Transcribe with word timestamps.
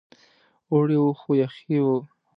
اوړی 0.71 0.97
و 1.01 1.05
خو 1.19 1.31
یخې 1.41 1.77
وې. 1.85 1.97